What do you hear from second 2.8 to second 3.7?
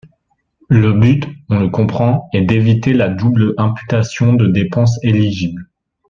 la double